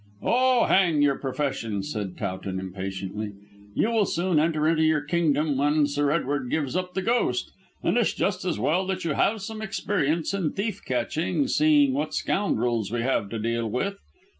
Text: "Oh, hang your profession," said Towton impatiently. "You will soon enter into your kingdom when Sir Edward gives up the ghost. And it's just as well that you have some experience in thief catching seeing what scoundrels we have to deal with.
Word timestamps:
"Oh, 0.23 0.63
hang 0.65 1.03
your 1.03 1.19
profession," 1.19 1.83
said 1.83 2.17
Towton 2.17 2.59
impatiently. 2.59 3.33
"You 3.75 3.91
will 3.91 4.07
soon 4.07 4.39
enter 4.39 4.67
into 4.67 4.81
your 4.81 5.01
kingdom 5.01 5.57
when 5.59 5.85
Sir 5.85 6.09
Edward 6.09 6.49
gives 6.49 6.75
up 6.75 6.95
the 6.95 7.03
ghost. 7.03 7.51
And 7.83 7.97
it's 7.97 8.11
just 8.11 8.43
as 8.43 8.57
well 8.57 8.87
that 8.87 9.05
you 9.05 9.11
have 9.13 9.43
some 9.43 9.61
experience 9.61 10.33
in 10.33 10.53
thief 10.53 10.83
catching 10.83 11.47
seeing 11.47 11.93
what 11.93 12.15
scoundrels 12.15 12.91
we 12.91 13.01
have 13.03 13.29
to 13.29 13.37
deal 13.37 13.69
with. 13.69 13.99